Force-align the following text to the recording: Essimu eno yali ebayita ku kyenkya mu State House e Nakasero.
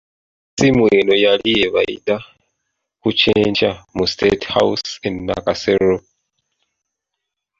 Essimu 0.53 0.83
eno 0.97 1.13
yali 1.25 1.51
ebayita 1.65 2.15
ku 3.01 3.09
kyenkya 3.19 3.71
mu 3.95 4.03
State 4.13 4.43
House 4.53 4.89
e 5.07 5.09
Nakasero. 5.27 5.95